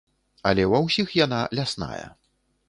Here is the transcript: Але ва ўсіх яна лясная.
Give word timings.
Але 0.51 0.63
ва 0.71 0.79
ўсіх 0.87 1.13
яна 1.25 1.43
лясная. 1.61 2.07